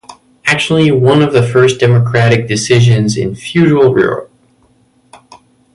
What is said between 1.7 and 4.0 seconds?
democratic decisions in feudal